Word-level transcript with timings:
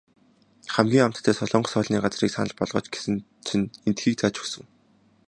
Хамгийн 0.73 1.05
амттай 1.05 1.35
солонгос 1.37 1.71
хоолны 1.73 1.97
газрыг 2.03 2.31
санал 2.33 2.57
болгооч 2.59 2.85
гэсэн 2.93 3.15
чинь 3.47 3.71
эндхийг 3.87 4.15
зааж 4.19 4.35
өгсөн. 4.41 4.65